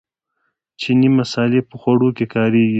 [0.81, 2.69] چیني مسالې په خوړو کې کاریږي.